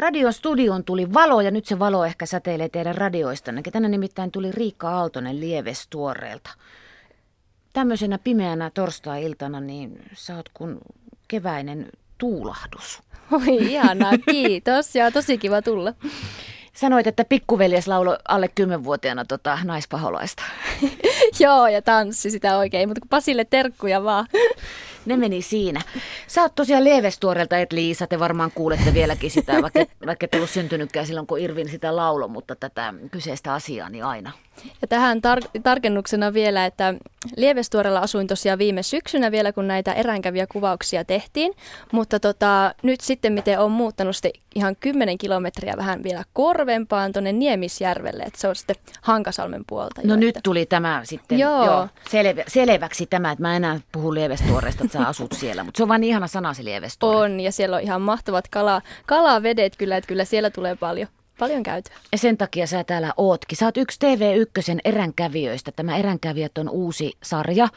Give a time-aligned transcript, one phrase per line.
[0.00, 3.62] Radion studioon tuli valo ja nyt se valo ehkä säteilee teidän radioistanne.
[3.72, 6.50] Tänne nimittäin tuli Riikka Aaltonen Lievestuoreelta.
[7.72, 10.80] Tämmöisenä pimeänä torstai-iltana niin sä oot kun
[11.28, 13.02] keväinen tuulahdus.
[13.32, 15.94] Oi ihanaa, kiitos ja tosi kiva tulla.
[16.72, 20.42] Sanoit, että pikkuveljes lauloi alle kymmenvuotiaana tota naispaholaista.
[21.40, 24.26] Joo, ja tanssi sitä oikein, mutta kun Pasille terkkuja vaan.
[25.06, 25.80] Ne meni siinä.
[26.26, 30.50] Sä oot tosiaan Lievestuorelta, et Liisa, te varmaan kuulette vieläkin sitä, vaikka, vaikka et ollut
[30.50, 34.32] syntynytkään silloin, kun Irvin sitä laulo, mutta tätä kyseistä asiaa niin aina.
[34.82, 36.94] Ja tähän tar- tarkennuksena vielä, että
[37.36, 41.52] Lievestuorella asuin tosiaan viime syksynä vielä, kun näitä eräänkäviä kuvauksia tehtiin,
[41.92, 47.32] mutta tota, nyt sitten miten on muuttanut sitten ihan 10 kilometriä vähän vielä korvempaan tuonne
[47.32, 50.00] Niemisjärvelle, että se on sitten Hankasalmen puolta.
[50.04, 50.40] No jo, nyt että...
[50.42, 51.64] tuli tämä sitten Joo.
[51.64, 55.82] joo, selvä, selväksi tämä, että mä enää puhu Lievestuoresta, että sä asut siellä, mutta se
[55.82, 57.18] on vain ihana sana se Lievestuore.
[57.18, 61.08] On, ja siellä on ihan mahtavat kala, kalavedet kyllä, että kyllä siellä tulee paljon,
[61.38, 61.96] paljon käytöä.
[62.12, 63.58] Ja sen takia sä täällä ootkin.
[63.58, 65.72] Sä oot yksi TV1 eränkävijöistä.
[65.72, 67.68] Tämä Eränkävijät on uusi sarja,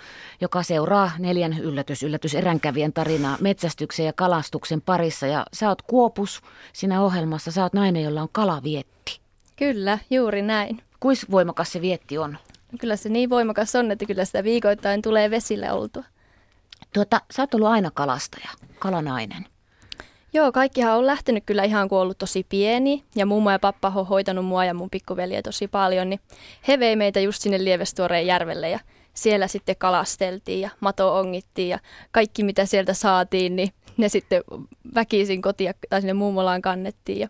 [0.41, 5.27] joka seuraa neljän yllätys, yllätys eränkävijän tarinaa metsästyksen ja kalastuksen parissa.
[5.27, 6.41] Ja sä oot Kuopus
[6.73, 7.51] siinä ohjelmassa.
[7.51, 9.19] Sä oot nainen, jolla on kalavietti.
[9.55, 10.79] Kyllä, juuri näin.
[10.99, 12.37] Kuis voimakas se vietti on?
[12.79, 16.03] Kyllä se niin voimakas on, että kyllä sitä viikoittain tulee vesille oltua.
[16.93, 18.49] Tuota, sä oot ollut aina kalastaja,
[18.79, 19.45] kalanainen.
[20.33, 24.07] Joo, kaikkihan on lähtenyt kyllä ihan kun ollut tosi pieni ja mummo ja pappa on
[24.07, 26.19] hoitanut mua ja mun pikkuveljeä tosi paljon, niin
[26.67, 28.79] he vei meitä just sinne Lievestuoreen järvelle ja
[29.13, 31.79] siellä sitten kalasteltiin ja mato ongittiin ja
[32.11, 34.43] kaikki mitä sieltä saatiin, niin ne sitten
[34.95, 37.29] väkisin kotia tai sinne mummolaan kannettiin ja,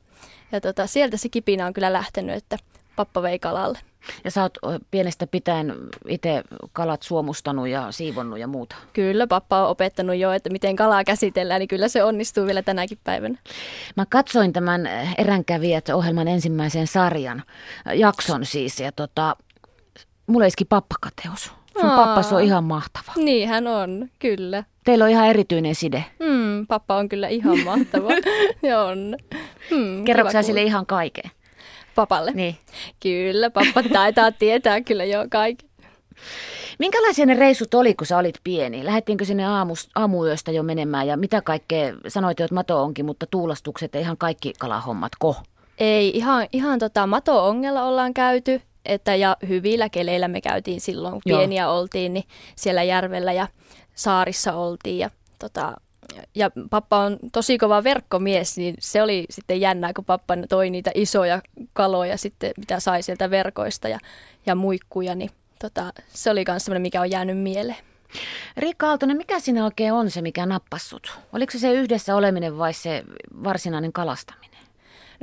[0.52, 2.58] ja tota, sieltä se kipinä on kyllä lähtenyt, että
[2.95, 3.80] pappa vei kalalle.
[4.23, 4.58] Ja sä oot
[4.91, 5.75] pienestä pitäen
[6.08, 8.75] itse kalat suomustanut ja siivonnut ja muuta.
[8.94, 12.97] Kyllä, pappa on opettanut jo, että miten kalaa käsitellään, niin kyllä se onnistuu vielä tänäkin
[13.03, 13.38] päivänä.
[13.95, 17.44] Mä katsoin tämän Eränkävijät ohjelman ensimmäisen sarjan,
[17.94, 19.36] jakson siis, ja tota,
[20.27, 21.52] mulle iski pappakateus.
[21.81, 22.05] Sun Aa.
[22.05, 23.11] pappas on ihan mahtava.
[23.15, 24.64] Niin hän on, kyllä.
[24.83, 26.05] Teillä on ihan erityinen side.
[26.20, 28.09] Mm, pappa on kyllä ihan mahtava.
[28.89, 29.15] On.
[29.71, 31.32] Mm, Kerroksä sille ihan kaiken?
[31.95, 32.31] Papalle?
[32.31, 32.55] Niin.
[32.99, 35.70] Kyllä, pappa taitaa tietää kyllä jo kaiken.
[36.80, 38.86] Minkälaisia ne reissut oli, kun sä olit pieni?
[38.86, 43.26] Lähettiinkö sinne aamus, aamuyöstä jo menemään ja mitä kaikkea, sanoit jo, että mato onkin, mutta
[43.32, 45.36] tuulastukset ja ihan kaikki kalahommat, ko?
[45.77, 51.21] Ei, ihan, ihan tota mato-ongella ollaan käyty, että ja hyvillä keleillä me käytiin silloin, kun
[51.26, 51.39] Joo.
[51.39, 53.48] pieniä oltiin, niin siellä järvellä ja
[53.95, 55.09] saarissa oltiin ja
[55.39, 55.73] tota,
[56.36, 60.92] ja pappa on tosi kova verkkomies, niin se oli sitten jännää, kun pappa toi niitä
[60.96, 61.42] isoja
[61.74, 64.00] kaloja sitten, mitä sai sieltä verkoista ja,
[64.46, 65.30] ja muikkuja, niin
[65.62, 67.78] tota, se oli myös semmoinen, mikä on jäänyt mieleen.
[68.58, 71.18] Riikka Aaltonen, mikä siinä oikein on se, mikä nappassut?
[71.34, 73.04] Oliko se se yhdessä oleminen vai se
[73.44, 74.52] varsinainen kalastaminen?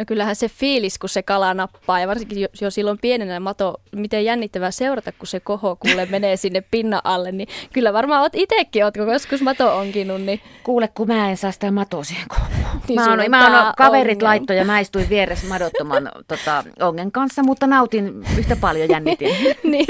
[0.01, 4.25] No kyllähän se fiilis, kun se kala nappaa ja varsinkin jo, silloin pienenä mato, miten
[4.25, 8.85] jännittävää seurata, kun se koho kuule menee sinne pinnan alle, niin kyllä varmaan oot itsekin,
[8.85, 12.81] ootko joskus mato onkinut, niin Kuule, kun mä en saa sitä matoa siihen kouluun.
[12.89, 14.25] Niin mä oon, on mä oon kaverit ongen.
[14.25, 19.37] laittoi ja mä istuin vieressä madottoman tota, ongen kanssa, mutta nautin yhtä paljon jännitin.
[19.71, 19.87] niin,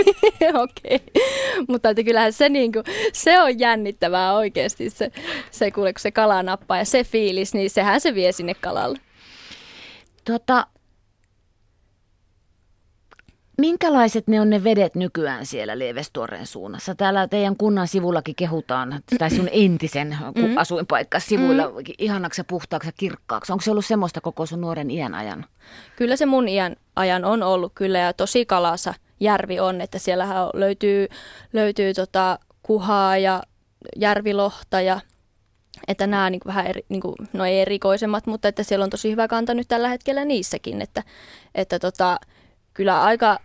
[0.55, 0.97] okei.
[0.97, 1.23] Okay.
[1.69, 5.11] Mutta että kyllähän se, niin kuin, se on jännittävää oikeasti, se,
[5.51, 8.99] se kuule, kun se kala nappaa ja se fiilis, niin sehän se vie sinne kalalle.
[10.31, 10.67] Tota,
[13.59, 16.95] minkälaiset ne on ne vedet nykyään siellä Lievestuoreen suunnassa?
[16.95, 20.57] Täällä teidän kunnan sivullakin kehutaan, tai sun entisen mm.
[20.57, 21.75] asuinpaikka sivuilla, mm.
[21.99, 23.53] ihanaksi ja puhtaaksi ja kirkkaaksi.
[23.53, 25.45] Onko se ollut semmoista koko sun nuoren iän ajan?
[25.97, 30.47] Kyllä se mun iän ajan on ollut kyllä ja tosi kalassa järvi on, että siellähän
[30.55, 31.09] löytyy,
[31.53, 33.43] löytyy tota kuhaa ja
[33.97, 35.01] järvilohta ja
[35.89, 39.11] että nämä niin vähän eri, niin kuin, no ei erikoisemmat, mutta että siellä on tosi
[39.11, 41.03] hyvä kanta nyt tällä hetkellä niissäkin, että,
[41.55, 42.21] että tota,
[42.75, 43.39] kyllä aika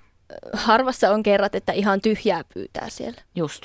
[0.54, 3.22] harvassa on kerrat, että ihan tyhjää pyytää siellä.
[3.36, 3.64] Just.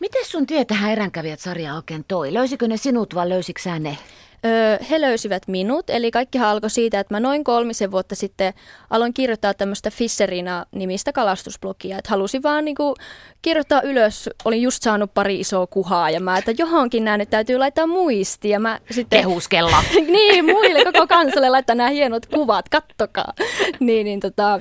[0.00, 2.34] Miten sun tie tähän eränkävijät sarjaan oikein toi?
[2.34, 3.98] Löysikö ne sinut vai löysikö ne?
[4.46, 8.54] Öö, he löysivät minut, eli kaikkihan alkoi siitä, että mä noin kolmisen vuotta sitten
[8.90, 12.94] aloin kirjoittaa tämmöistä Fisserina-nimistä kalastusblogia, että halusin vaan niinku
[13.42, 17.58] kirjoittaa ylös, olin just saanut pari isoa kuhaa ja mä, että johonkin nämä nyt täytyy
[17.58, 19.20] laittaa muistiin ja mä sitten...
[19.20, 19.82] Kehuskella.
[20.16, 23.32] niin, muille koko kansalle laittaa nämä hienot kuvat, kattokaa.
[23.80, 24.60] niin, niin tota,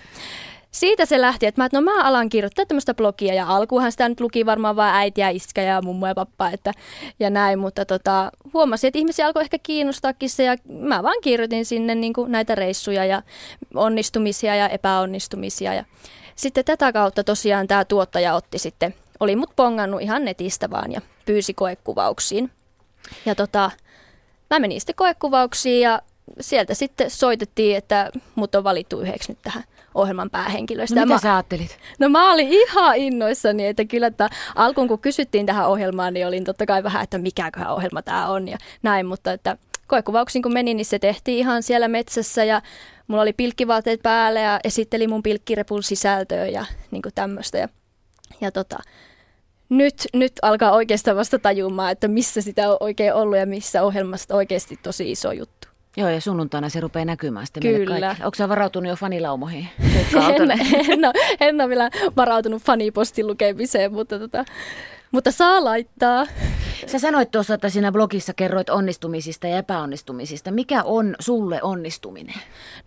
[0.72, 4.10] siitä se lähti, että mä, että no mä alan kirjoittaa tämmöistä blogia ja alkuunhan sitä
[4.10, 6.72] nyt luki varmaan vain äiti ja iskä ja mummo ja pappa että,
[7.20, 11.66] ja näin, mutta tota, huomasin, että ihmisiä alkoi ehkä kiinnostaakin se ja mä vaan kirjoitin
[11.66, 13.22] sinne niin kuin näitä reissuja ja
[13.74, 15.86] onnistumisia ja epäonnistumisia ja
[16.36, 21.02] sitten tätä kautta tosiaan tämä tuottaja otti sitten, oli mut pongannut ihan netistä vaan ja
[21.26, 22.52] pyysi koekuvauksiin.
[23.26, 23.72] Ja tota,
[24.50, 26.02] mä menin sitten koekuvauksiin ja
[26.40, 29.64] sieltä sitten soitettiin, että mut on valittu yhdeksi nyt tähän
[29.98, 30.96] ohjelman päähenkilöistä.
[30.96, 31.78] No, mitä mä, sä ajattelit?
[32.00, 36.44] No mä olin ihan innoissani, että kyllä että alkuun kun kysyttiin tähän ohjelmaan, niin olin
[36.44, 39.58] totta kai vähän, että mikäköhän ohjelma tämä on ja näin, mutta että
[39.88, 42.62] koekuvauksiin kun menin, niin se tehtiin ihan siellä metsässä ja
[43.08, 47.58] mulla oli pilkkivaatteet päällä ja esitteli mun pilkkirepun sisältöä ja niin tämmöistä.
[47.58, 47.70] Ja,
[48.42, 48.78] ja tota,
[49.70, 54.36] nyt, nyt alkaa oikeastaan vasta tajumaan, että missä sitä on oikein ollut ja missä ohjelmasta
[54.36, 55.57] oikeasti tosi iso juttu.
[55.98, 58.16] Joo, ja sunnuntaina se rupeaa näkymään sitten Kyllä.
[58.24, 59.68] Onko sä varautunut jo fanilaumoihin?
[60.36, 60.52] en,
[60.92, 64.46] en, ole, en ole vielä varautunut fanipostin lukemiseen, mutta, tota,
[65.12, 66.26] mutta saa laittaa.
[66.88, 70.52] Sä sanoit tuossa, että siinä blogissa kerroit onnistumisista ja epäonnistumisista.
[70.52, 72.36] Mikä on sulle onnistuminen?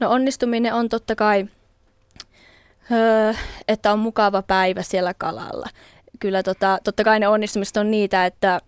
[0.00, 1.46] No onnistuminen on totta kai,
[2.92, 3.32] öö,
[3.68, 5.68] että on mukava päivä siellä kalalla.
[6.20, 8.60] Kyllä tota, totta kai ne onnistumiset on niitä, että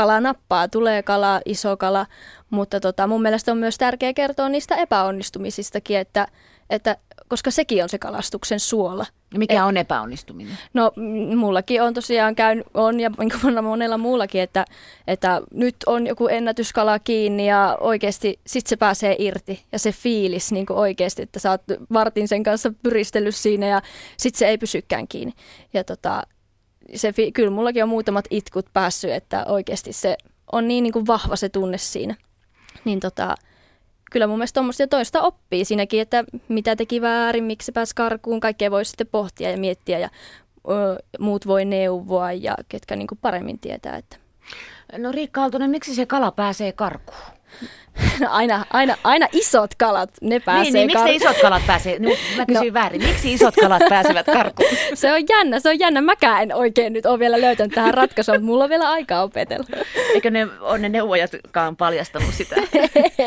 [0.00, 2.06] kala nappaa, tulee kala, iso kala,
[2.50, 6.26] mutta tota, mun mielestä on myös tärkeää kertoa niistä epäonnistumisistakin, että,
[6.70, 6.96] että
[7.28, 9.06] koska sekin on se kalastuksen suola.
[9.32, 10.58] Ja mikä Et, on epäonnistuminen?
[10.74, 10.92] No
[11.36, 14.64] mullakin on tosiaan käynyt, on ja niin monella muullakin, että,
[15.06, 20.52] että nyt on joku ennätyskala kiinni ja oikeasti sit se pääsee irti ja se fiilis
[20.52, 21.62] niin oikeasti, että sä oot
[21.92, 23.82] vartin sen kanssa pyristellyt siinä ja
[24.16, 25.32] sit se ei pysykään kiinni.
[25.74, 26.22] Ja tota,
[26.94, 30.16] se, kyllä mullakin on muutamat itkut päässyt, että oikeasti se
[30.52, 32.14] on niin, niin kuin vahva se tunne siinä.
[32.84, 33.34] Niin tota,
[34.10, 38.40] kyllä mun mielestä tuommoista toista oppii siinäkin, että mitä teki väärin, miksi se pääsi karkuun,
[38.40, 40.08] kaikkea voi sitten pohtia ja miettiä ja
[40.68, 43.96] ö, muut voi neuvoa ja ketkä niin kuin paremmin tietää.
[43.96, 44.16] Että.
[44.98, 47.39] No Riikka Aaltonen, miksi se kala pääsee karkuun?
[48.20, 51.98] No aina, aina, aina isot kalat, ne pääsee Niin, niin miksi ne isot kalat pääsee?
[52.00, 52.80] No, mä kysyin no.
[52.80, 53.02] väärin.
[53.02, 54.68] Miksi isot kalat pääsevät karkuun?
[54.94, 56.00] Se on jännä, se on jännä.
[56.00, 59.66] Mäkään en oikein nyt ole vielä löytänyt tähän ratkaisua, mutta mulla on vielä aikaa opetella.
[60.14, 62.56] Eikö ne ole ne neuvojatkaan paljastanut sitä?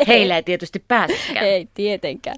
[0.08, 1.46] Heillä ei tietysti pääsekään.
[1.46, 2.38] Ei tietenkään.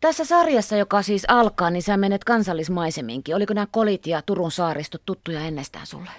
[0.00, 3.36] Tässä sarjassa, joka siis alkaa, niin sä menet kansallismaiseminkin.
[3.36, 6.10] Oliko nämä kolit ja Turun saaristot tuttuja ennestään sulle?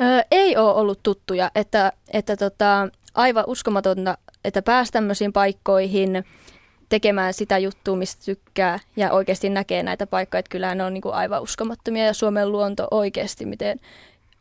[0.00, 6.24] Öö, ei ole ollut tuttuja, että, että tota, aivan uskomatonta, että pääsi tämmöisiin paikkoihin
[6.88, 11.02] tekemään sitä juttua, mistä tykkää ja oikeasti näkee näitä paikkoja, että kyllähän ne on niin
[11.02, 13.80] kuin aivan uskomattomia ja Suomen luonto oikeasti miten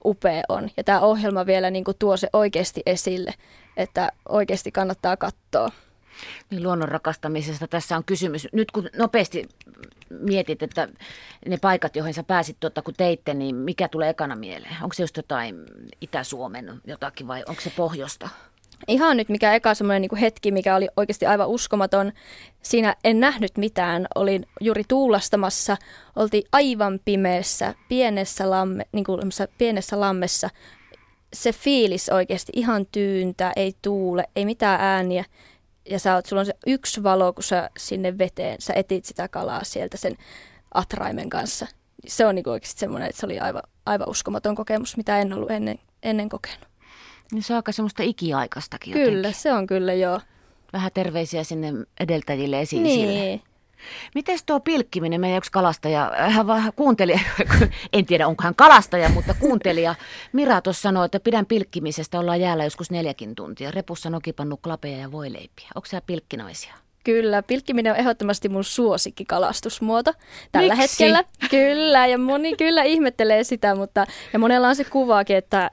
[0.06, 0.69] upea on.
[0.78, 3.34] Ja tämä ohjelma vielä niin kuin tuo se oikeasti esille,
[3.78, 5.69] että oikeasti kannattaa katsoa.
[6.50, 8.48] Niin luonnon rakastamisesta tässä on kysymys.
[8.54, 9.50] Nyt kun nopeasti
[10.10, 10.88] mietit, että
[11.48, 14.75] ne paikat, joihin sä pääsit tuota, kun teitte, niin mikä tulee ekana mieleen?
[14.84, 15.56] Onko se just jotain
[16.02, 18.30] Itä-Suomen jotakin vai onko se pohjosta?
[18.88, 22.12] Ihan nyt mikä eka semmoinen niin hetki, mikä oli oikeasti aivan uskomaton.
[22.62, 24.07] Siinä en nähnyt mitään.
[24.16, 25.77] Olin juuri tuulastamassa.
[26.16, 29.22] Oltiin aivan pimeässä, pienessä, lamme, niin kuin
[29.57, 30.50] pienessä lammessa.
[31.33, 35.25] Se fiilis oikeasti ihan tyyntä, ei tuule, ei mitään ääniä.
[35.89, 39.28] Ja sä oot, sulla on se yksi valo, kun sä sinne veteen, sä etit sitä
[39.28, 40.16] kalaa sieltä sen
[40.74, 41.68] atraimen kanssa.
[42.07, 45.51] Se on niin oikeasti semmoinen, että se oli aivan, aivan uskomaton kokemus, mitä en ollut
[45.51, 46.75] ennen, ennen kokenut.
[47.31, 49.42] Niin se on aika semmoista ikiaikaistakin Kyllä, jotenkin.
[49.42, 50.19] se on kyllä joo.
[50.74, 53.42] Vähän terveisiä sinne edeltäjille esiin Niin.
[54.16, 57.19] Miten tuo pilkkiminen, meidän yksi kalastaja, hän vaan kuuntelija,
[57.94, 59.95] en tiedä onko hän kalastaja, mutta kuuntelija
[60.33, 63.71] Mira tuossa sanoi, että pidän pilkkimisestä, ollaan jäällä joskus neljäkin tuntia.
[63.71, 65.68] Repussa nokipannu klapeja ja voileipiä.
[65.75, 66.74] Onko siellä pilkkinaisia?
[67.04, 70.14] Kyllä, pilkkiminen on ehdottomasti mun suosikkikalastusmuoto
[70.52, 71.04] tällä Miksi?
[71.04, 71.23] hetkellä.
[71.50, 75.71] Kyllä, ja moni kyllä ihmettelee sitä, mutta ja monella on se kuvaakin, että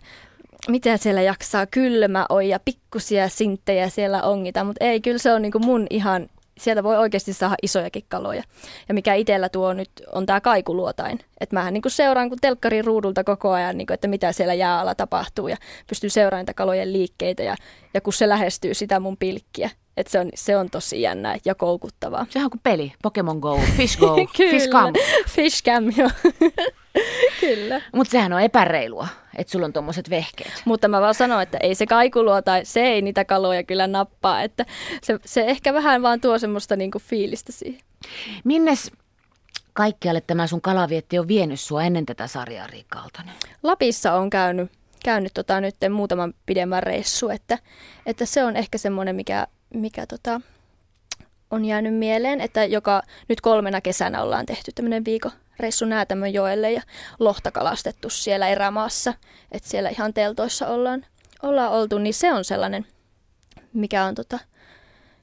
[0.68, 5.42] mitä siellä jaksaa, kylmä on ja pikkusia sinttejä siellä ongita, mutta ei, kyllä se on
[5.42, 6.28] niin kuin mun ihan,
[6.58, 8.42] sieltä voi oikeasti saada isojakin kaloja.
[8.88, 11.18] Ja mikä itsellä tuo nyt on tämä kaikuluotain.
[11.40, 14.54] Että mähän niin kuin seuraan kun telkkarin ruudulta koko ajan, niin kuin, että mitä siellä
[14.54, 15.56] jääalla tapahtuu ja
[15.88, 17.56] pystyy seuraamaan kalojen liikkeitä ja,
[17.94, 21.54] ja kun se lähestyy sitä mun pilkkiä, et se, on, se on tosi jännä ja
[21.54, 22.26] koukuttavaa.
[22.30, 22.92] Sehän on kuin peli.
[23.02, 24.92] Pokemon Go, Fish Go, Fish Cam.
[25.28, 26.10] Fish Cam, joo.
[27.40, 27.80] Kyllä.
[27.94, 30.62] Mutta sehän on epäreilua, että sulla on tuommoiset vehkeet.
[30.64, 34.42] Mutta mä vaan sanon, että ei se kaikuluo tai se ei niitä kaloja kyllä nappaa.
[34.42, 34.66] Että
[35.02, 37.80] se, se ehkä vähän vaan tuo semmoista niinku fiilistä siihen.
[38.44, 38.92] Minnes
[39.72, 43.04] kaikkialle tämä sun kalavietti on vienyt sua ennen tätä sarjaa, Riikka?
[43.62, 44.70] Lapissa on käynyt,
[45.04, 47.58] käynyt tota nyt muutaman pidemmän reissu, että,
[48.06, 50.40] että se on ehkä semmoinen, mikä mikä tota,
[51.50, 56.72] on jäänyt mieleen, että joka nyt kolmena kesänä ollaan tehty tämmöinen viikon reissu Näätämön joelle
[56.72, 56.82] ja
[57.18, 59.14] lohta kalastettu siellä erämaassa,
[59.52, 61.06] että siellä ihan teltoissa ollaan,
[61.42, 62.86] ollaan oltu, niin se on sellainen,
[63.72, 64.38] mikä on tota,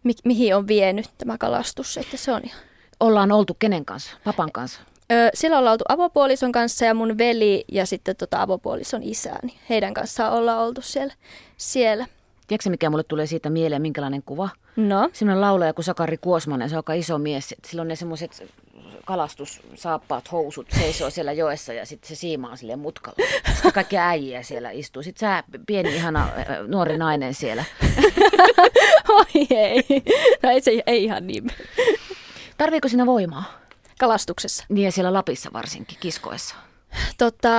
[0.04, 2.62] mi- mihin on vienyt tämä kalastus, että se on ihan.
[3.00, 4.12] Ollaan oltu kenen kanssa?
[4.24, 4.82] Papan kanssa?
[5.12, 9.60] Öö, siellä ollaan oltu avopuolison kanssa ja mun veli ja sitten tota avopuolison isäni.
[9.70, 11.14] Heidän kanssaan ollaan oltu siellä.
[11.58, 12.06] siellä.
[12.50, 14.50] Tiedätkö mikä mulle tulee siitä mieleen, minkälainen kuva?
[14.76, 17.56] No, Sellainen laulaja kuin Sakari Kuosmanen, se on aika iso mies.
[17.68, 18.44] Sillä on ne semmoiset
[19.06, 23.18] kalastussaappaat, housut, seisoo siellä joessa ja sitten se siimaa sille mutkalla.
[23.54, 25.04] Sitten kaikki äijiä siellä istuu.
[25.04, 26.30] Sitten sä, pieni ihana
[26.68, 27.64] nuori nainen siellä.
[29.20, 29.84] oi ei.
[30.44, 31.48] No ei, se, ei ihan niin.
[32.58, 33.44] Tarviiko siinä voimaa?
[34.00, 34.66] Kalastuksessa.
[34.70, 36.56] Niin ja siellä Lapissa varsinkin, kiskoessa.
[37.18, 37.50] Tota,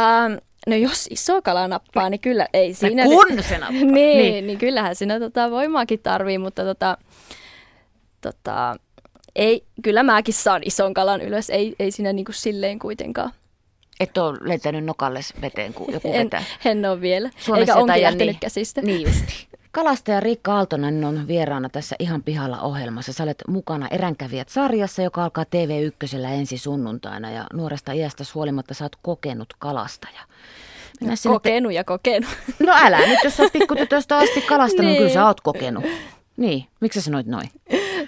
[0.67, 3.05] no jos iso kala nappaa, niin kyllä ei siinä...
[3.05, 3.71] kun se nappaa.
[3.81, 4.47] niin, Niin.
[4.47, 4.59] niin.
[4.59, 6.99] kyllähän siinä tota, voimaakin tarvii, mutta tota,
[8.21, 8.77] tota,
[9.37, 13.33] ei, kyllä mäkin saan ison kalan ylös, ei, ei siinä niinku silleen kuitenkaan.
[14.01, 16.45] Et ole lentänyt nokalles veteen, kun joku En, vetää.
[16.65, 18.41] en ole vielä, Suomessa eikä onkin lähtenyt niin.
[18.41, 18.83] käsistä.
[18.83, 19.47] Niin justi.
[19.73, 23.13] Kalastaja Riikka Aaltonen on vieraana tässä ihan pihalla ohjelmassa.
[23.13, 28.85] Sä olet mukana Eränkävijät sarjassa, joka alkaa TV1 ensi sunnuntaina ja nuoresta iästä huolimatta sä
[28.85, 30.21] oot kokenut kalastaja.
[31.01, 32.31] Mennään sinne Kokenut ja kokenut.
[32.67, 34.99] No älä nyt, jos sä oot pikkutytöstä asti kalastanut, niin.
[34.99, 35.85] Kyllä sä oot kokenut.
[36.37, 37.49] Niin, miksi sä sanoit noin?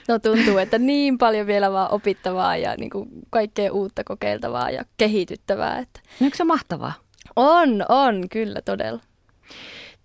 [0.09, 4.85] No tuntuu, että niin paljon vielä vaan opittavaa ja niin kuin kaikkea uutta kokeiltavaa ja
[4.97, 5.79] kehityttävää.
[5.79, 6.93] Että No eikö se mahtavaa?
[7.37, 9.01] on, on, kyllä todella.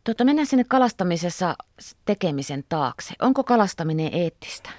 [0.08, 1.56] Tota, mennään sinne kalastamisessa
[2.06, 3.14] tekemisen taakse.
[3.22, 4.70] Onko kalastaminen eettistä?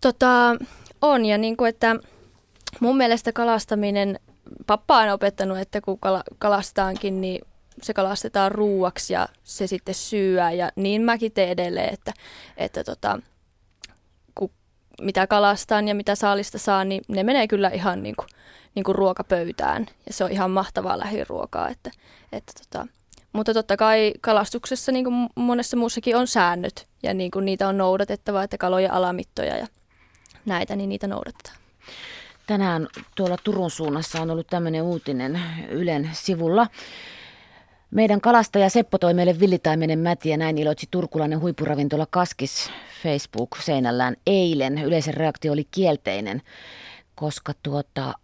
[0.00, 0.56] Tota,
[1.02, 1.96] on ja niin kuin, että
[2.80, 4.20] mun mielestä kalastaminen,
[4.66, 7.40] pappa on opettanut, että kun kala, kalastaankin, niin
[7.82, 12.12] se kalastetaan ruuaksi ja se sitten syyää ja niin mäkin teen edelleen, että,
[12.56, 13.18] että tota,
[14.34, 14.50] kun
[15.02, 18.28] mitä kalastaan ja mitä saalista saa, niin ne menee kyllä ihan niin kuin,
[18.74, 21.90] niin kuin ruokapöytään ja se on ihan mahtavaa lähiruokaa, että,
[22.32, 22.86] että tota,
[23.32, 27.78] mutta totta kai kalastuksessa niin kuin monessa muussakin on säännöt ja niin kuin niitä on
[27.78, 29.66] noudatettava, että kalojen alamittoja ja
[30.46, 31.56] näitä, niin niitä noudatetaan.
[32.46, 36.66] Tänään tuolla Turun suunnassa on ollut tämmöinen uutinen Ylen sivulla.
[37.90, 42.70] Meidän kalastaja Seppo toi meille villitaimenen mäti ja näin iloitsi turkulainen huippuravintola Kaskis
[43.02, 44.78] Facebook-seinällään eilen.
[44.78, 46.42] Yleisen reaktio oli kielteinen,
[47.14, 48.14] koska tuota,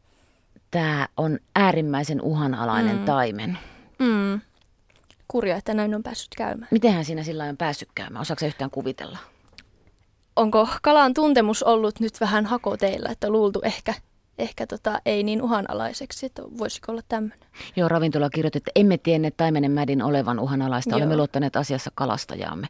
[0.71, 3.05] tämä on äärimmäisen uhanalainen mm.
[3.05, 3.59] taimen.
[3.99, 4.41] Mm.
[5.29, 6.69] Kurja, että näin on päässyt käymään.
[6.71, 8.23] Mitenhän siinä sillä on päässyt käymään?
[8.23, 9.19] Osaako sä yhtään kuvitella?
[10.37, 13.95] Onko kalan tuntemus ollut nyt vähän hakoteilla, että luultu ehkä,
[14.39, 17.39] ehkä tota, ei niin uhanalaiseksi, että voisiko olla tämmöinen?
[17.77, 20.91] Joo, ravintola kirjoitti, että emme tienneet taimenen mädin olevan uhanalaista.
[20.91, 20.97] Joo.
[20.97, 22.67] Olemme luottaneet asiassa kalastajaamme.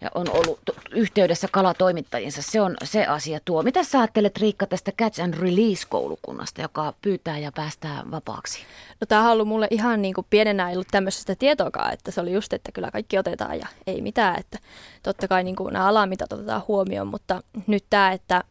[0.00, 2.42] Ja on ollut yhteydessä kalatoimittajinsa.
[2.42, 3.62] Se on se asia tuo.
[3.62, 8.60] Mitä sä ajattelet Riikka tästä Catch and Release-koulukunnasta, joka pyytää ja päästää vapaaksi?
[9.00, 12.20] No tämähän on ollut mulle ihan niin kuin pienenä ei ollut tämmöisestä tietoakaan, että se
[12.20, 14.58] oli just, että kyllä kaikki otetaan ja ei mitään, että
[15.02, 18.44] totta kai niin kuin nämä alamitat otetaan huomioon, mutta nyt tämä, että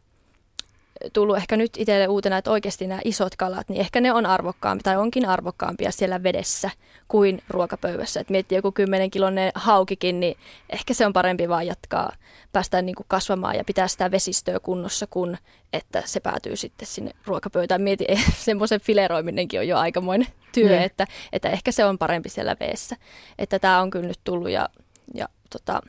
[1.14, 4.84] tullut ehkä nyt itselle uutena, että oikeasti nämä isot kalat, niin ehkä ne on arvokkaampia
[4.84, 6.70] tai onkin arvokkaampia siellä vedessä
[7.08, 8.20] kuin ruokapöydässä.
[8.20, 10.38] Et miettii joku 10 kilonen haukikin, niin
[10.70, 12.12] ehkä se on parempi vaan jatkaa,
[12.52, 15.38] päästä niin kuin kasvamaan ja pitää sitä vesistöä kunnossa, kun
[15.74, 17.82] että se päätyy sitten sinne ruokapöytään.
[17.82, 18.06] Mieti,
[18.46, 20.82] semmoisen fileroiminenkin on jo aikamoinen työ, Niin.
[20.82, 22.96] että, että ehkä se on parempi siellä veessä.
[23.40, 24.70] Että tämä on kyllä nyt tullut ja,
[25.14, 25.82] ja tota,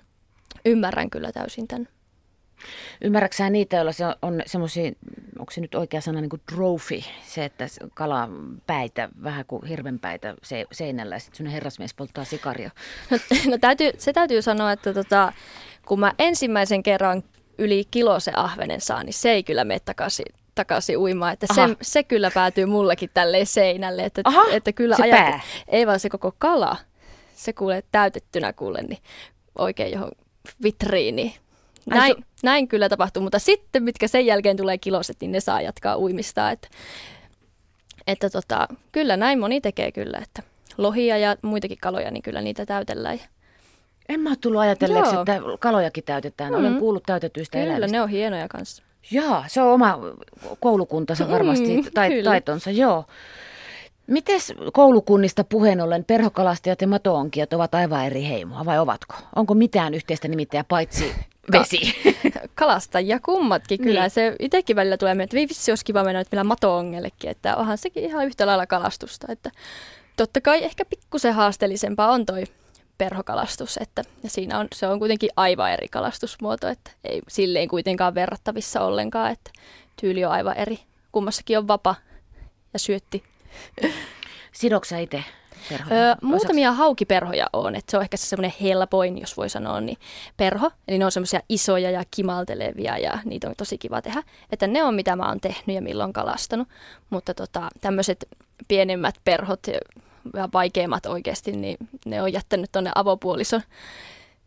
[0.64, 1.88] ymmärrän kyllä täysin tämän.
[3.00, 4.92] Ymmärrätkö sä niitä, joilla se on semmoisia,
[5.38, 8.28] onko se nyt oikea sana, niin kuin trophy, se, että kala
[8.66, 12.70] päitä, vähän kuin hirvenpäitä se, seinällä ja sitten sun herrasmies polttaa sikaria.
[13.10, 13.18] No,
[13.50, 15.32] no täytyy, se täytyy sanoa, että tota,
[15.86, 17.22] kun mä ensimmäisen kerran
[17.58, 21.32] yli kilo se ahvenen saan, niin se ei kyllä mene takaisin, takaisin uimaan.
[21.32, 21.74] Että se, Aha.
[21.82, 24.04] se kyllä päätyy mullekin tälleen seinälle.
[24.04, 25.40] Että, Aha, että kyllä se ajat- pää.
[25.68, 26.76] Ei vaan se koko kala,
[27.34, 28.98] se kuule täytettynä kuule, niin
[29.58, 30.10] oikein johon
[30.62, 31.32] vitriiniin.
[31.86, 35.60] Näin, su- näin kyllä tapahtuu, mutta sitten mitkä sen jälkeen tulee kiloset, niin ne saa
[35.60, 36.50] jatkaa uimista.
[36.50, 36.68] Että,
[38.06, 40.42] että tota, kyllä näin moni tekee kyllä, että
[40.78, 43.20] lohia ja muitakin kaloja, niin kyllä niitä täytellään.
[44.08, 45.20] En mä ole tullut ajatelleeksi, Joo.
[45.22, 46.54] että kalojakin täytetään.
[46.54, 46.78] Olen Mm.
[46.78, 47.96] kuullut täytetyistä Kyllä, eläimistä.
[47.96, 48.82] ne on hienoja kanssa.
[49.10, 49.98] Joo, se on oma
[50.60, 52.30] koulukuntansa varmasti, Mm, tai, kyllä.
[52.30, 53.04] taitonsa, joo.
[54.12, 59.14] Mites koulukunnista puheen ollen perhokalastajat ja matoonkijat ovat aivan eri heimoa, vai ovatko?
[59.36, 61.14] Onko mitään yhteistä nimittäjää paitsi
[61.52, 61.80] vesi?
[62.54, 64.00] Kalastajia kummatkin kyllä.
[64.00, 64.10] Niin.
[64.10, 67.56] Se itsekin välillä tulee mieleen, että "Voi vissi olisi kiva mennä nyt vielä mato-ongellekin, että
[67.56, 69.26] onhan sekin ihan yhtä lailla kalastusta.
[69.32, 69.50] Että
[70.16, 72.44] totta kai ehkä pikkusen haasteellisempaa on toi
[72.98, 78.14] perhokalastus, että ja siinä on, se on kuitenkin aivan eri kalastusmuoto, että ei silleen kuitenkaan
[78.14, 79.50] verrattavissa ollenkaan, että
[80.00, 80.78] tyyli on aivan eri.
[81.12, 81.94] Kummassakin on vapa
[82.72, 83.31] ja syötti.
[84.52, 85.24] Sidoksa itse
[85.68, 86.00] perhoja?
[86.00, 89.98] Öö, muutamia haukiperhoja on, että se on ehkä se semmoinen helpoin, jos voi sanoa, niin
[90.36, 90.70] perho.
[90.88, 94.22] Eli ne on semmoisia isoja ja kimaltelevia ja niitä on tosi kiva tehdä.
[94.52, 96.68] Että ne on mitä mä oon tehnyt ja milloin kalastanut.
[97.10, 98.28] Mutta tota, tämmöiset
[98.68, 103.62] pienemmät perhot ja vaikeimmat oikeasti, niin ne on jättänyt tuonne avopuolison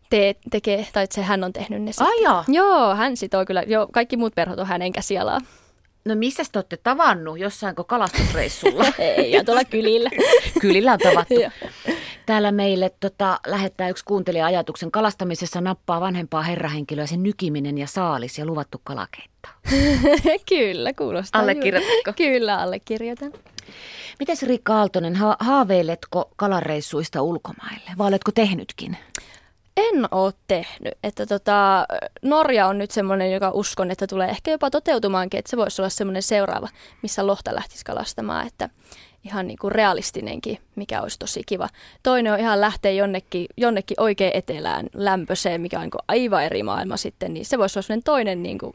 [0.10, 2.44] tee, tekee, tai että se hän on tehnyt ne Ai joo.
[2.48, 5.42] Joo, hän sitoo kyllä, joo, kaikki muut perhot on hänen käsialaa.
[6.06, 7.40] No missä te olette tavannut?
[7.40, 8.86] Jossainko kalastusreissulla?
[9.00, 10.10] Ei, ja tuolla kylillä.
[10.62, 11.36] Kylillä on tavattu.
[12.26, 14.92] Täällä meille tota, lähettää yksi kuuntelija ajatuksen.
[14.92, 19.50] Kalastamisessa nappaa vanhempaa herrahenkilöä sen nykiminen ja saalis ja luvattu kalakeitto.
[20.50, 21.42] kyllä, kuulostaa.
[21.42, 22.14] Allekirjoitatko?
[22.18, 23.32] Kyllä, allekirjoitan.
[24.20, 28.98] Mites Riikka Aaltonen, ha- haaveiletko kalareissuista ulkomaille vai oletko tehnytkin?
[29.78, 30.94] En ole tehnyt.
[31.04, 31.86] Että tota,
[32.22, 35.90] Norja on nyt semmoinen, joka uskon, että tulee ehkä jopa toteutumaankin, että se voisi olla
[35.90, 36.70] semmoinen seuraava,
[37.02, 38.70] missä lohta lähtisi kalastamaan, että
[39.26, 41.70] ihan niin kuin realistinenkin, mikä olisi tosi kiva.
[42.04, 46.98] Toinen on ihan lähteä jonnekin, jonnekin oikein etelään lämpöiseen, mikä on niin aivan eri maailma
[46.98, 48.74] sitten, niin se voisi olla toinen, niin kuin,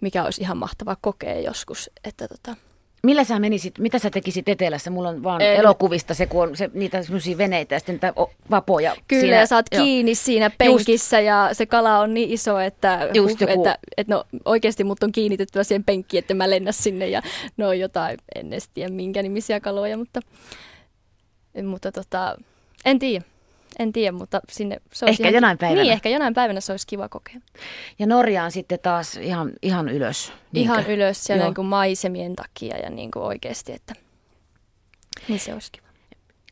[0.00, 1.90] mikä olisi ihan mahtava kokea joskus.
[2.04, 2.56] Että tota,
[3.06, 4.90] Millä sä menisit, mitä sä tekisit etelässä?
[4.90, 8.30] Mulla on vaan En- elokuvista se, kun on se, niitä semmoisia veneitä ja sitten o-
[8.50, 8.96] vapoja.
[9.08, 13.08] Kyllä, siinä, ja sä oot kiinni siinä penkissä ja se kala on niin iso, että,
[13.14, 17.08] Just joku- että, että no, oikeasti mut on kiinnitettyä siihen penkkiin, että mä lennä sinne
[17.08, 17.22] ja
[17.56, 20.20] no jotain, en edes tiedä minkä nimisiä kaloja, mutta,
[21.64, 22.36] mutta tota,
[22.84, 23.24] en tiedä.
[23.78, 25.82] En tiedä, mutta sinne se olisi Ehkä jonain päivänä.
[25.82, 27.40] Niin, ehkä jonain päivänä se olisi kiva kokea.
[27.98, 30.32] Ja Norjaan sitten taas ihan, ihan ylös.
[30.52, 30.72] niinkö?
[30.72, 31.38] Ihan ylös Joo.
[31.38, 33.94] niin kuin maisemien takia ja niin kuin oikeasti, että
[35.28, 35.86] niin se olisi kiva.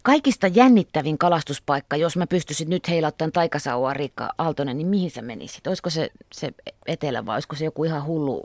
[0.03, 5.67] Kaikista jännittävin kalastuspaikka, jos mä pystyisin nyt heilauttamaan taikasaua Riikka Aaltonen, niin mihin sä menisit?
[5.67, 6.51] Olisiko se, se
[6.87, 8.45] etelä vai olisiko se joku ihan hullu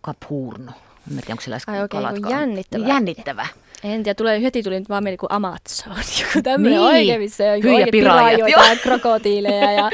[0.00, 0.72] kaphuurno?
[0.72, 2.16] En tiedä, onko siellä Ai kalatkaan.
[2.16, 2.86] joku jännittävä.
[2.86, 3.46] Jännittävä.
[3.84, 6.88] En tiedä, tulee, heti tuli nyt vaan mieleen kuin Amazon, joku tämmöinen Niin.
[6.88, 9.90] oikein, missä on oikein piraajat, ja krokotiileja ja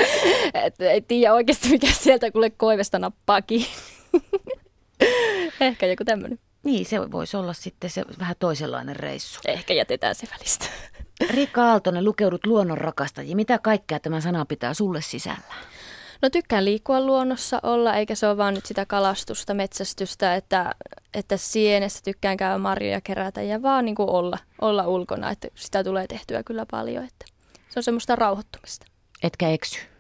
[0.65, 3.69] et, ei tiedä oikeasti mikä sieltä kuule koivesta nappaa kiinni.
[5.61, 6.39] Ehkä joku tämmöinen.
[6.65, 9.41] Niin, se voisi olla sitten se vähän toisenlainen reissu.
[9.47, 10.67] Ehkä jätetään se välistä.
[11.31, 13.37] Riikka Aaltonen, lukeudut luonnon rakastajiin.
[13.37, 15.55] Mitä kaikkea tämä sana pitää sulle sisällä?
[16.23, 20.75] No tykkään liikkua luonnossa olla, eikä se ole vaan nyt sitä kalastusta, metsästystä, että,
[21.15, 25.85] että sienessä tykkään käydä marjoja kerätä ja vaan niin kuin olla, olla ulkona, että sitä
[25.85, 27.25] tulee tehtyä kyllä paljon, että
[27.71, 28.87] se on semmoista rauhoittumista.
[29.23, 29.92] Etkä eksy.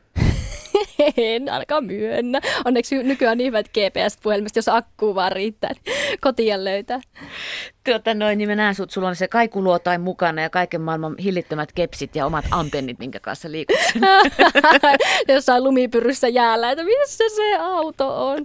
[1.16, 2.40] En ainakaan myönnä.
[2.64, 7.00] Onneksi nykyään niin hyvät GPS-puhelimet, jos akku vaan riittää, niin kotia löytää.
[7.84, 11.72] Tuota noin, niin mä näen sut, sulla on se kaikuluotain mukana ja kaiken maailman hillittömät
[11.72, 13.76] kepsit ja omat antennit, minkä kanssa liikut.
[15.28, 18.38] Jossain lumipyryssä jäällä, että missä se auto on.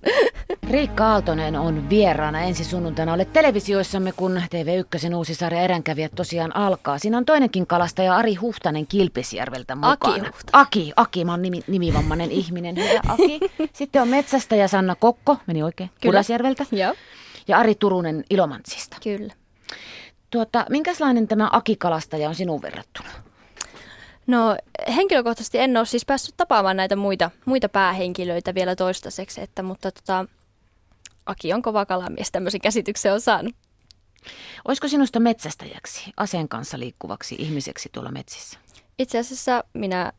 [0.70, 3.14] Riikka Aaltonen on vieraana ensi sunnuntaina.
[3.14, 6.98] Olet televisioissamme, kun TV1 uusi sarja Eränkävijät tosiaan alkaa.
[6.98, 9.94] Siinä on toinenkin kalastaja Ari Huhtanen Kilpisjärveltä mukana.
[9.94, 10.32] Aki Huhtanen.
[10.54, 11.62] Aki, Aki, mä oon nimi,
[12.18, 12.76] nimivammainen ihminen.
[12.76, 13.40] Hyvä Aki.
[13.74, 16.12] Sitten on metsästäjä Sanna Kokko, meni oikein, Kyllä.
[16.12, 16.66] Pudasjärveltä.
[16.72, 16.94] Joo,
[17.48, 18.98] Ja Ari Turunen Ilomantsista.
[19.04, 19.34] kyllä.
[20.30, 23.10] Tuota, minkälainen tämä Aki-kalastaja on sinun verrattuna?
[24.28, 24.58] No
[24.96, 30.26] henkilökohtaisesti en ole siis päässyt tapaamaan näitä muita, muita päähenkilöitä vielä toistaiseksi, että, mutta tota,
[31.26, 33.56] Aki on kova kalamies, tämmöisen käsityksen on saanut.
[34.68, 38.60] Olisiko sinusta metsästäjäksi, aseen kanssa liikkuvaksi ihmiseksi tuolla metsissä?
[39.00, 40.14] Itse asiassa minä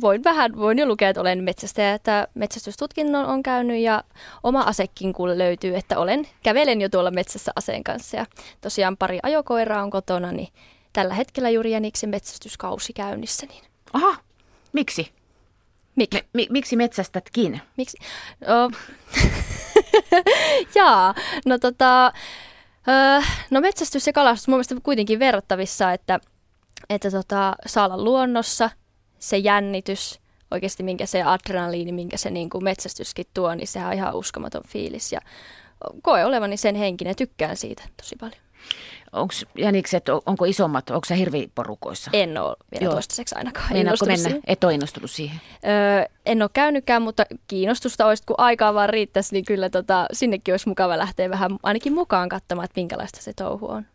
[0.00, 4.04] voin vähän, voin jo lukea, että olen metsästäjä, että metsästystutkinnon on käynyt ja
[4.42, 8.26] oma asekin kun löytyy, että olen, kävelen jo tuolla metsässä aseen kanssa ja
[8.60, 10.48] tosiaan pari ajokoiraa on kotona, niin
[10.92, 14.16] tällä hetkellä juuri Jäniksen metsästyskausi käynnissä, niin Aha,
[14.72, 15.12] miksi?
[15.98, 16.16] mikä?
[16.16, 17.60] Me, mi, miksi metsästätkin?
[17.76, 17.98] Miksi?
[18.46, 18.70] No,
[20.74, 21.14] Jaa,
[21.46, 22.12] no tota,
[22.88, 26.20] öö, no metsästys ja kalastus mun mielestä kuitenkin verrattavissa, että,
[26.90, 28.70] että tota, saa olla luonnossa,
[29.18, 33.94] se jännitys, oikeasti minkä se adrenaliini, minkä se niin kuin metsästyskin tuo, niin sehän on
[33.94, 35.20] ihan uskomaton fiilis ja
[36.02, 38.40] koe olevani sen henkinen, tykkään siitä tosi paljon.
[39.12, 42.10] Onko Jänikset, on- onko isommat, onko sä hirviporukoissa?
[42.14, 42.92] En ole vielä Joo.
[42.92, 44.22] Toistaiseksi ainakaan Meinaatko mennä?
[44.22, 44.40] siihen.
[44.46, 45.40] Et ole innostunut siihen.
[45.66, 50.52] Öö, en ole käynytkään, mutta kiinnostusta olisi, kun aikaa vaan riittäisi, niin kyllä tota, sinnekin
[50.54, 53.86] olisi mukava lähteä vähän ainakin mukaan katsomaan, että minkälaista se touhu on.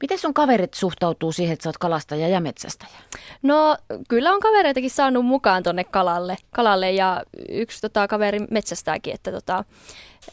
[0.00, 2.98] Miten sun kaverit suhtautuu siihen, että sä oot kalastaja ja metsästäjä?
[3.42, 3.76] No
[4.08, 9.64] kyllä on kavereitakin saanut mukaan tonne kalalle, kalalle ja yksi tota, kaveri metsästääkin, että tota,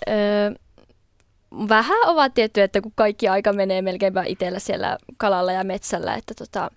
[0.10, 0.52] öö,
[1.69, 6.34] vähän ovat tietty, että kun kaikki aika menee melkeinpä itsellä siellä kalalla ja metsällä, että
[6.34, 6.72] tota,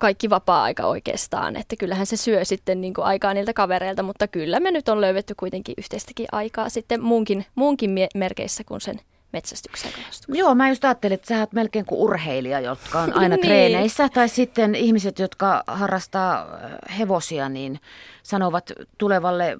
[0.00, 4.60] kaikki vapaa-aika oikeastaan, että kyllähän se syö sitten niin kuin aikaa niiltä kavereilta, mutta kyllä
[4.60, 9.00] me nyt on löydetty kuitenkin yhteistäkin aikaa sitten muunkin, muunkin merkeissä kuin sen
[9.32, 10.38] metsästyksen ja kalastuksen.
[10.38, 13.46] Joo, mä just ajattelin, että sä oot melkein kuin urheilija, jotka on aina Niin.
[13.46, 14.08] treeneissä.
[14.08, 17.80] Tai sitten ihmiset, jotka harrastaa äh, hevosia, niin
[18.26, 19.58] sanovat tulevalle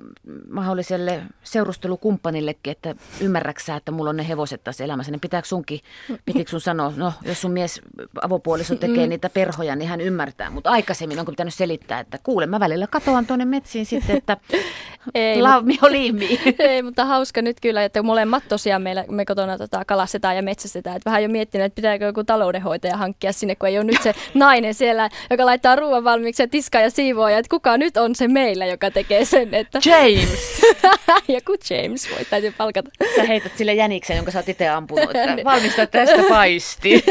[0.51, 5.81] mahdolliselle seurustelukumppanillekin, että ymmärräksä, että mulla on ne hevoset tässä elämässä, niin pitääkö sunkin,
[6.25, 7.81] pitikö sun sanoa, no jos sun mies
[8.23, 9.09] avopuoliso tekee mm.
[9.09, 13.27] niitä perhoja, niin hän ymmärtää, mutta aikaisemmin onko pitänyt selittää, että kuule mä välillä katoan
[13.27, 14.37] tuonne metsiin sitten, että
[15.15, 16.15] ei, laumi oli
[16.59, 20.97] Ei, mutta hauska nyt kyllä, että molemmat tosiaan meillä, me kotona tota, kalastetaan ja metsästetään,
[20.97, 24.15] että vähän jo miettinyt, että pitääkö joku taloudenhoitaja hankkia sinne, kun ei ole nyt se
[24.35, 28.15] nainen siellä, joka laittaa ruoan valmiiksi ja tiskaa ja siivoo, ja että kuka nyt on
[28.15, 29.55] se meillä, joka tekee sen.
[29.55, 29.81] Että...
[29.85, 30.63] James!
[31.37, 32.91] Joku James voi täytyy palkata.
[33.17, 37.05] Sä heität sille jäniksen, jonka sä oot itse ampunut, että valmista tästä paisti.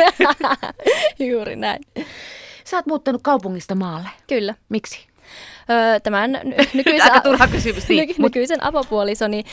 [1.32, 1.82] Juuri näin.
[2.64, 4.10] Sä oot muuttanut kaupungista maalle.
[4.28, 4.56] Kyllä.
[4.70, 5.08] Miksi?
[5.70, 6.32] Öö, tämän
[6.74, 8.16] nykyisen, Aika turha kysymys, niin.
[8.18, 9.44] nykyisen avopuolisoni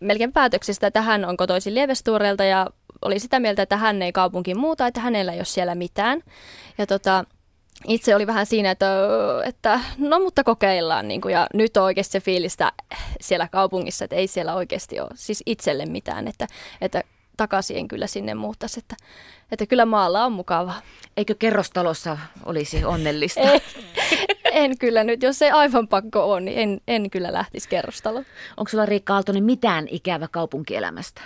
[0.00, 2.66] melkein päätöksistä, että hän on kotoisin Lievestuurelta ja
[3.02, 6.22] oli sitä mieltä, että hän ei kaupunkiin muuta, että hänellä ei ole siellä mitään.
[6.78, 7.24] Ja tota,
[7.88, 8.86] itse oli vähän siinä, että,
[9.44, 11.08] että no mutta kokeillaan.
[11.08, 12.72] Niin kuin, ja nyt on oikeasti se fiilistä
[13.20, 16.46] siellä kaupungissa, että ei siellä oikeasti ole siis itselle mitään, että,
[16.80, 17.02] että
[17.36, 18.80] takaisin en kyllä sinne muuttaisi.
[18.80, 18.96] Että,
[19.52, 20.82] että kyllä maalla on mukavaa.
[21.16, 23.40] Eikö kerrostalossa olisi onnellista?
[23.50, 23.60] Ei,
[24.52, 28.24] en kyllä nyt, jos se aivan pakko on, niin en, en kyllä lähtisi kerrostaloon.
[28.56, 31.22] Onko sulla Riikka Aaltonen mitään ikävä kaupunkielämästä?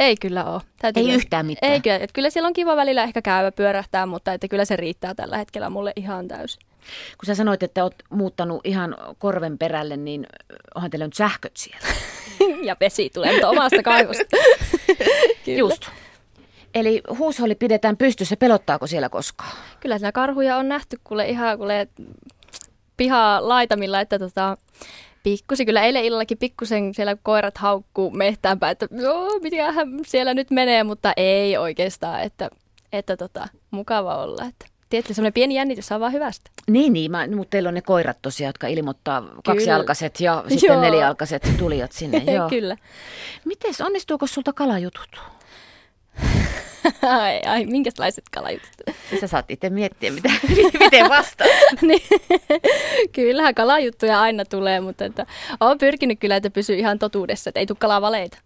[0.00, 0.60] Ei kyllä ole.
[0.78, 1.72] Täytyy ei kyllä, yhtään mitään?
[1.72, 1.96] Ei kyllä.
[1.96, 5.38] Että kyllä siellä on kiva välillä ehkä käydä pyörähtää, mutta että kyllä se riittää tällä
[5.38, 6.60] hetkellä mulle ihan täysin.
[7.18, 10.26] Kun sä sanoit, että oot muuttanut ihan korven perälle, niin
[10.74, 11.86] onhan teillä nyt sähköt siellä.
[12.68, 14.36] ja vesi tulee omasta kaivosta.
[15.58, 15.82] Just.
[16.74, 18.36] Eli huusholli pidetään pystyssä.
[18.36, 19.56] Pelottaako siellä koskaan?
[19.80, 21.88] Kyllä siellä karhuja on nähty kuule ihan kuule
[22.96, 24.56] pihaa laitamilla, että tota,
[25.22, 25.66] pikkusi.
[25.66, 31.12] Kyllä eilen illallakin pikkusen siellä koirat haukkuu mehtäänpä, että joo, mitähän siellä nyt menee, mutta
[31.16, 32.50] ei oikeastaan, että,
[32.92, 34.44] että tota, mukava olla.
[34.44, 34.66] Että.
[34.90, 36.50] Tiedätkö, semmoinen pieni jännitys saa vaan hyvästä.
[36.70, 40.80] Niin, niin mä, mutta teillä on ne koirat tosiaan, jotka ilmoittaa kaksialkaiset ja sitten Joo.
[40.80, 42.18] nelijalkaiset tulijat sinne.
[42.34, 42.48] Joo.
[42.48, 42.76] Kyllä.
[43.44, 45.20] Miten onnistuuko sulta kalajutut?
[47.02, 48.70] ai, ai, minkälaiset kalajutut?
[49.20, 50.30] Sä saat itse miettiä, mitä,
[50.84, 51.50] miten vastaat.
[51.82, 52.02] niin,
[53.12, 55.26] kyllähän kalajuttuja aina tulee, mutta että,
[55.60, 58.38] olen pyrkinyt kyllä, että pysyy ihan totuudessa, että ei tule kalavaleita.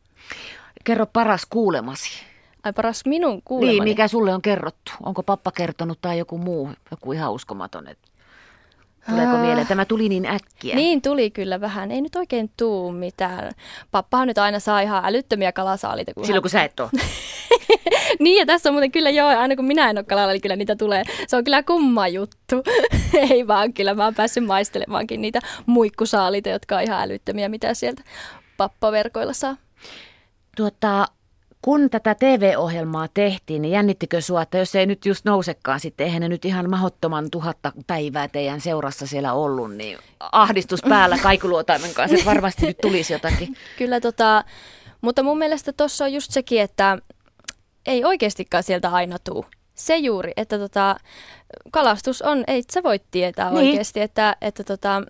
[0.84, 2.22] Kerro paras kuulemasi.
[2.64, 3.78] Ai paras minun kuulemani.
[3.78, 4.92] Niin, mikä sulle on kerrottu?
[5.02, 7.88] Onko pappa kertonut tai joku muu, joku ihan uskomaton?
[7.88, 8.08] Että...
[9.10, 9.66] Tuleeko mieleen?
[9.66, 10.74] Tämä tuli niin äkkiä.
[10.74, 11.90] Niin tuli kyllä vähän.
[11.90, 13.52] Ei nyt oikein tuu mitään.
[13.90, 16.14] Pappahan nyt aina saa ihan älyttömiä kalasaalita.
[16.14, 16.42] Kun Silloin hän...
[16.42, 16.90] kun sä et ole.
[18.20, 20.56] niin ja tässä on muuten kyllä joo, aina kun minä en ole kalalla, niin kyllä
[20.56, 21.02] niitä tulee.
[21.28, 22.62] Se on kyllä kumma juttu.
[23.30, 28.02] Ei vaan, kyllä mä oon päässyt maistelemaankin niitä muikkusaalita, jotka on ihan älyttömiä, mitä sieltä
[28.56, 29.56] pappaverkoilla saa.
[30.56, 31.06] Tuota,
[31.64, 36.20] kun tätä TV-ohjelmaa tehtiin, niin jännittikö sinua, että jos ei nyt just nousekaan sitten, eihän
[36.20, 39.98] ne nyt ihan mahottoman tuhatta päivää teidän seurassa siellä ollut, niin
[40.32, 43.56] ahdistus päällä kaikuluotaimen kanssa, että varmasti nyt tulisi jotakin.
[43.78, 44.44] Kyllä tota,
[45.00, 46.98] mutta mun mielestä tuossa on just sekin, että
[47.86, 49.44] ei oikeastikaan sieltä aina tuu.
[49.74, 50.96] Se juuri, että tota,
[51.70, 53.68] kalastus on, ei sä voi tietää niin.
[53.68, 55.02] oikeasti, että, että tota,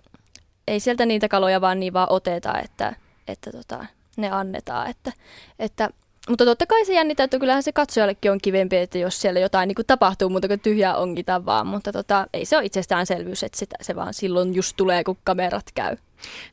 [0.67, 2.95] ei sieltä niitä kaloja vaan niin vaan oteta, että,
[3.27, 3.85] että tota,
[4.17, 4.89] ne annetaan.
[4.89, 5.11] Että,
[5.59, 5.89] että
[6.29, 9.67] mutta totta kai se jännittää, että kyllähän se katsojallekin on kivempi, että jos siellä jotain
[9.67, 11.67] niin kuin tapahtuu, mutta kuin tyhjää onkita vaan.
[11.67, 15.65] Mutta tota, ei se ole itsestäänselvyys, että sitä, se vaan silloin just tulee, kun kamerat
[15.75, 15.97] käy.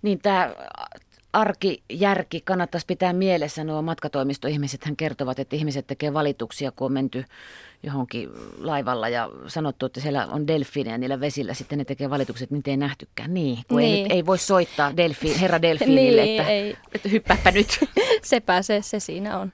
[0.03, 0.55] Niin tämä
[1.33, 3.65] arkijärki kannattaisi pitää mielessä.
[3.65, 7.25] Nuo matkatoimistoihmiset hän kertovat, että ihmiset tekee valituksia, kun on menty
[7.83, 11.55] johonkin laivalla ja sanottu, että siellä on delfiinejä niillä vesillä.
[11.55, 13.35] Sitten ne tekee valitukset, niitä ei nähtykään.
[13.35, 13.97] Niin, kun niin.
[13.97, 16.77] Ei, nyt, ei voi soittaa delfi, herra delfiinille, niin, että, ei.
[16.95, 17.69] että hyppääpä nyt.
[18.23, 19.53] Sepä se, se siinä on.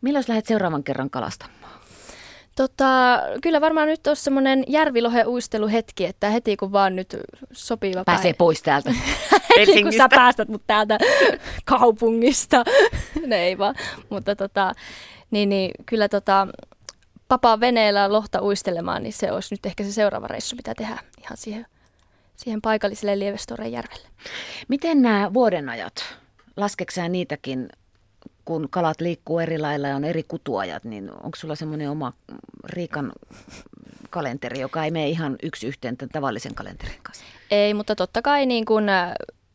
[0.00, 1.56] Milloin lähdet seuraavan kerran kalastamaan?
[2.54, 7.16] Tota, kyllä varmaan nyt on semmoinen järvilohe uisteluhetki, että heti kun vaan nyt
[7.52, 8.36] sopiva Pääsee päivä.
[8.38, 8.92] pois täältä
[9.58, 10.98] heti kun sä päästät mut täältä
[11.64, 12.64] kaupungista.
[13.26, 13.74] ne ei vaan.
[14.10, 14.72] Mutta tota,
[15.30, 16.48] niin, niin, kyllä tota,
[17.28, 21.36] papa veneellä lohta uistelemaan, niin se olisi nyt ehkä se seuraava reissu, mitä tehdä ihan
[21.36, 21.66] siihen,
[22.36, 24.08] siihen paikalliselle Lievestoren järvelle.
[24.68, 26.16] Miten nämä vuodenajat,
[26.56, 27.68] laskeksää niitäkin
[28.46, 32.12] kun kalat liikkuu eri lailla ja on eri kutuajat, niin onko sulla semmoinen oma
[32.64, 33.12] Riikan
[34.10, 37.24] kalenteri, joka ei mene ihan yksi yhteen tämän tavallisen kalenterin kanssa?
[37.50, 38.86] Ei, mutta totta kai niin kun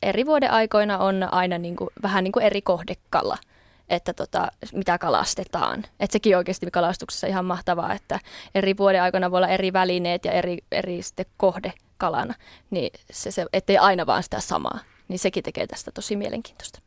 [0.02, 3.38] eri vuoden aikoina on aina niin kuin, vähän niin eri kohdekalla
[3.88, 5.84] että tota, mitä kalastetaan.
[6.00, 8.20] Et sekin oikeasti kalastuksessa ihan mahtavaa, että
[8.54, 12.34] eri vuoden aikana voi olla eri välineet ja eri, eri sitten kohde kalana,
[12.70, 14.78] niin se, se, ettei aina vaan sitä samaa.
[15.08, 16.80] Niin sekin tekee tästä tosi mielenkiintoista.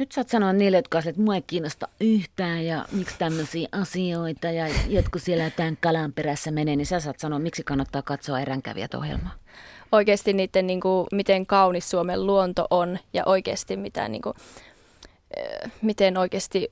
[0.00, 4.50] Nyt saat sanoa niille, jotka ovat, että mua ei kiinnosta yhtään ja miksi tämmöisiä asioita
[4.50, 8.94] ja jotkut siellä tämän kalan perässä menee, niin sä saat sanoa, miksi kannattaa katsoa eränkävijät
[8.94, 9.34] ohjelmaa.
[9.92, 14.34] Oikeasti niiden, niin kuin, miten kaunis Suomen luonto on ja oikeasti mitä, niin kuin,
[15.82, 16.68] miten oikeasti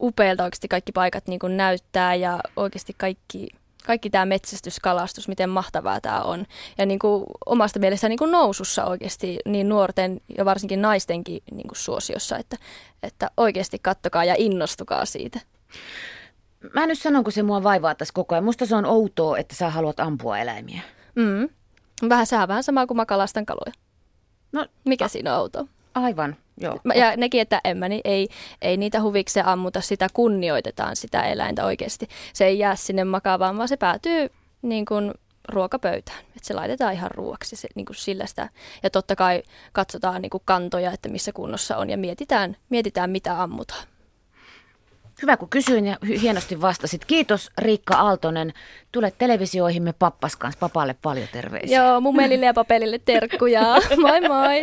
[0.00, 3.48] upealta oikeasti kaikki paikat niin kuin näyttää ja oikeasti kaikki
[3.86, 6.46] kaikki tämä metsästyskalastus, miten mahtavaa tämä on.
[6.78, 11.68] Ja niin kuin omasta mielestä niin kuin nousussa oikeasti niin nuorten ja varsinkin naistenkin niin
[11.68, 12.56] kuin suosiossa, että,
[13.02, 15.40] että oikeasti kattokaa ja innostukaa siitä.
[16.74, 18.44] Mä nyt sanon, kun se mua vaivaa tässä koko ajan.
[18.44, 20.80] Musta se on outoa, että sä haluat ampua eläimiä.
[21.14, 21.48] Mm.
[22.08, 23.72] Vähän sää vähän samaa kuin mä kalastan kaloja.
[24.52, 25.66] No, Mikä a- siinä on outoa?
[25.94, 26.80] Aivan, joo.
[26.94, 28.28] Ja nekin, että en mä, niin ei,
[28.62, 32.08] ei niitä huvikseen ammuta, sitä kunnioitetaan sitä eläintä oikeasti.
[32.32, 34.30] Se ei jää sinne makaamaan, vaan se päätyy
[34.62, 35.12] niin kuin
[35.48, 36.18] ruokapöytään.
[36.18, 38.48] Että se laitetaan ihan ruoaksi se, niin kuin sillä sitä.
[38.82, 43.42] Ja totta kai katsotaan niin kuin kantoja, että missä kunnossa on ja mietitään, mietitään mitä
[43.42, 43.86] ammutaan.
[45.22, 47.04] Hyvä, kun kysyin ja hienosti vastasit.
[47.04, 48.52] Kiitos Riikka Aaltonen.
[48.92, 50.58] Tule televisioihimme pappas kanssa.
[50.58, 51.82] Papalle paljon terveisiä.
[51.82, 53.62] Joo, mummelille ja papelille terkkuja.
[54.02, 54.60] moi moi!